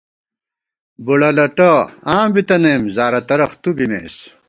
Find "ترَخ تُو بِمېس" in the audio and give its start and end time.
3.27-4.15